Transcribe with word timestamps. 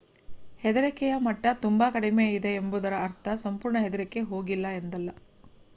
ಹೆದರಿಕೆಯ 0.61 1.13
ಮಟ್ಟ 1.17 1.45
ತುಂಬಾ 1.61 1.87
ಕಡಿಮೆಯಿದೆ 1.89 2.53
ಎಂಬುದರ 2.53 2.93
ಅರ್ಥ 3.03 3.35
ಸಂಪೂರ್ಣ 3.43 3.77
ಹೆದರಿಕೆ 3.79 4.21
ಹೋಗಿದೆ 4.31 4.73
ಎಂದಲ್ಲ 4.79 5.11